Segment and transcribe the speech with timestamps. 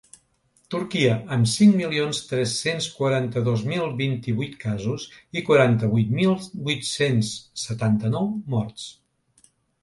[0.75, 5.05] Turquia, amb cinc milions tres-cents quaranta-dos mil vint-i-vuit casos
[5.41, 6.35] i quaranta-vuit mil
[6.71, 7.31] vuit-cents
[7.67, 8.27] setanta-nou
[8.57, 8.89] morts.